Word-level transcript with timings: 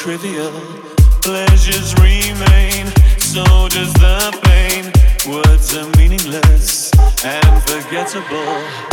trivial. 0.00 0.50
Pleasures 1.20 1.92
remain, 1.96 2.86
so 3.18 3.44
does 3.68 3.92
the 3.92 4.32
pain. 4.44 4.90
Words 5.30 5.76
are 5.76 5.90
meaningless 5.98 6.90
and 7.22 7.62
forgettable. 7.64 8.89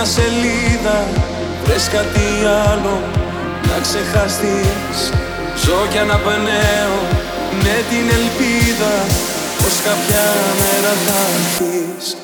Γύρνα 0.00 0.04
σελίδα 0.04 1.04
Βρες 1.64 1.88
κάτι 1.88 2.26
άλλο 2.70 3.02
να 3.62 3.80
ξεχαστείς. 3.82 4.98
Ζω 5.64 5.86
κι 5.90 5.98
αναπνέω 5.98 6.98
με 7.62 7.84
την 7.90 8.06
ελπίδα 8.18 8.94
Πως 9.56 9.80
κάποια 9.84 10.24
μέρα 10.60 10.92
θα 11.06 11.20
έρθεις 11.36 12.19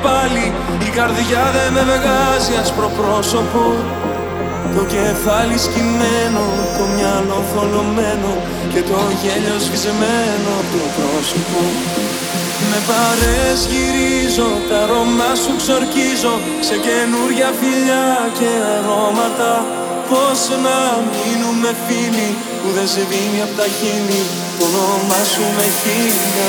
και 0.00 0.08
κρεπάλι 0.08 0.52
Η 0.88 0.90
καρδιά 0.98 1.44
δεν 1.54 1.70
με 1.72 1.82
βγάζει 1.90 2.54
άσπρο 2.62 2.90
πρόσωπο. 2.98 3.62
Το 4.76 4.82
κεφάλι 4.94 5.56
σκυμμένο, 5.66 6.44
το 6.76 6.84
μυαλό 6.94 7.40
θολωμένο 7.50 8.32
Και 8.72 8.82
το 8.88 8.98
γέλιο 9.20 9.58
σβησμένο 9.64 10.50
από 10.60 10.70
το 10.74 10.82
πρόσωπο. 10.96 11.60
Με 12.70 12.78
παρές 12.88 13.58
γυρίζω, 13.70 14.50
τα 14.68 14.78
αρώμα 14.82 15.30
σου 15.42 15.52
ξορκίζω 15.60 16.34
Σε 16.68 16.76
καινούρια 16.84 17.50
φιλιά 17.58 18.08
και 18.38 18.50
αρώματα. 18.74 19.52
Πώς 20.10 20.40
να 20.64 20.78
μείνουμε 21.10 21.70
φίλοι 21.84 22.30
που 22.60 22.68
δεν 22.76 22.88
σε 22.92 23.02
δίνει 23.10 23.40
απ' 23.46 23.56
τα 23.58 23.66
χείλη. 23.76 24.22
Το 24.58 24.64
όνομα 24.66 25.20
σου 25.32 25.44
με 25.56 25.66
χίλια 25.80 26.48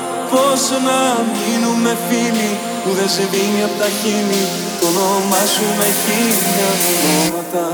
Πώς 0.31 0.61
να 0.87 0.99
μείνουμε 1.33 1.97
φίλοι 2.07 2.51
που 2.83 2.89
δεν 2.97 3.09
σε 3.15 3.23
δίνει 3.31 3.63
απ' 3.63 3.77
τα 3.81 3.89
χείλη. 3.99 4.43
Το 4.79 4.87
όνομά 4.87 5.43
σου 5.53 5.65
με 5.79 5.87
χίλια 6.01 6.69
ονόματα. 6.89 7.67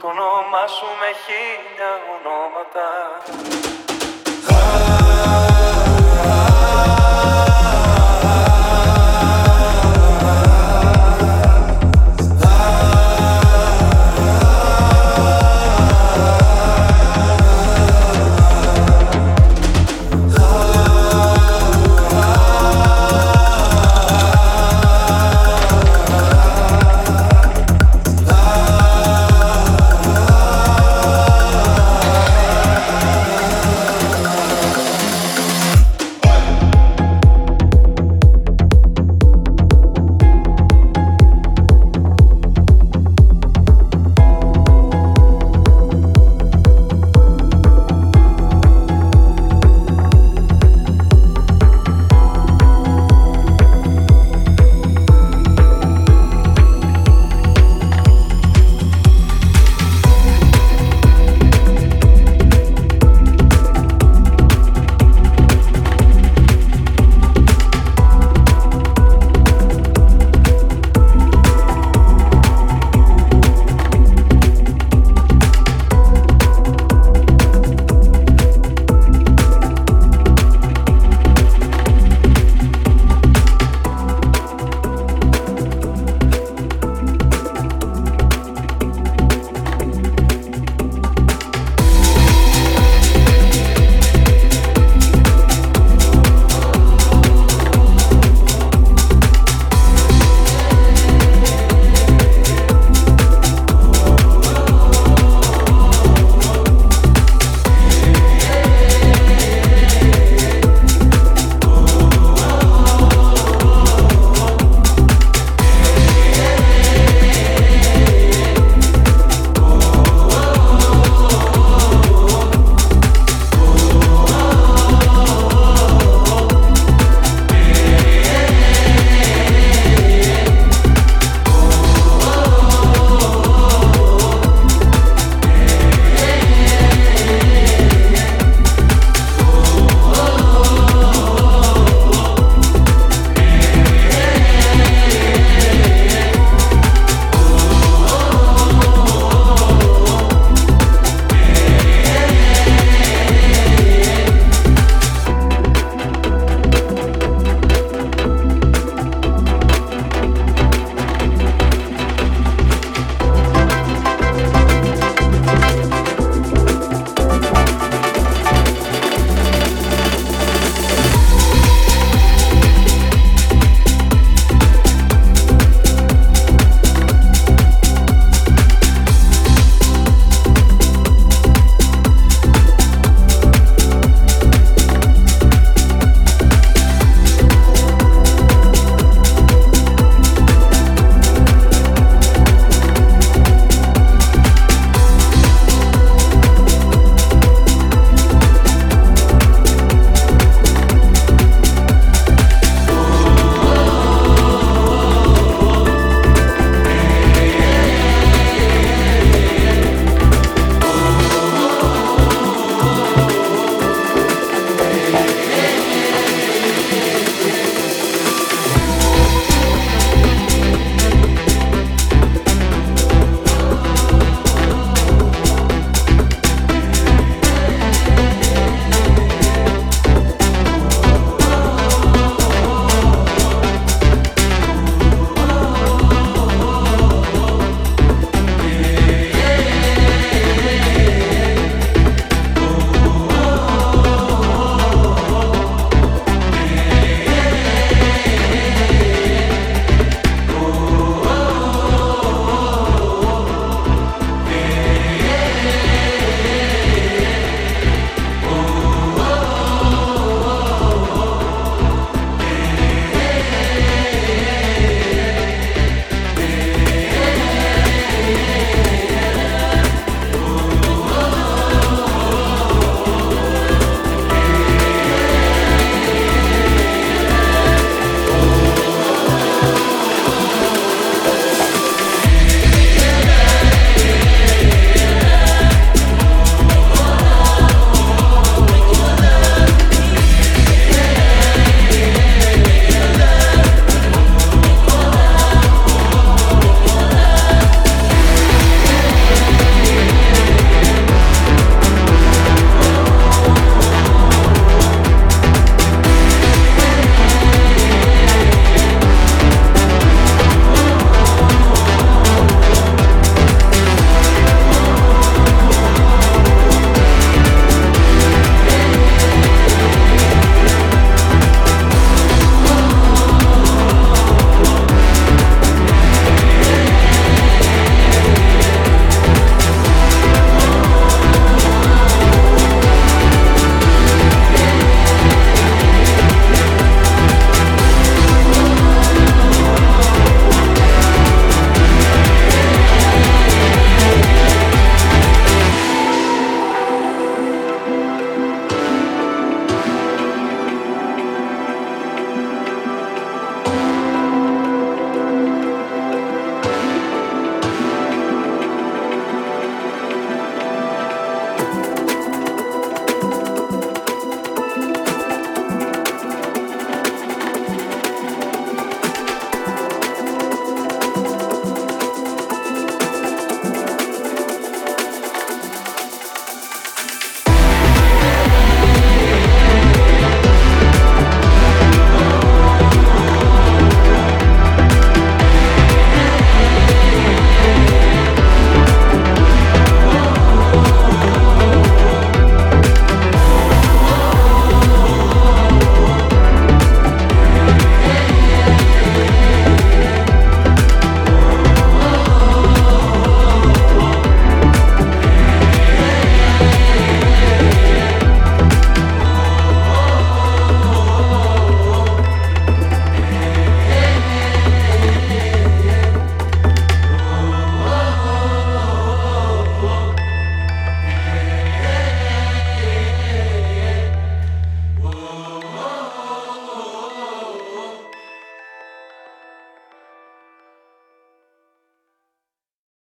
Το 0.00 0.06
όνομά 0.14 0.64
σου 0.76 0.88
με 1.00 1.10
χίλια 1.24 1.90
ονόματα 2.14 2.86